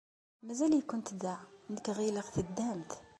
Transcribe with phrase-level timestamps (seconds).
[0.45, 1.35] Mazal-ikent da?
[1.73, 2.91] Nekk ɣileɣ teddamt.